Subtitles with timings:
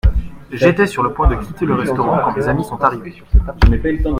[0.51, 3.21] J’étais sur le point de quitter le restaurant quand mes amis sont arrivés.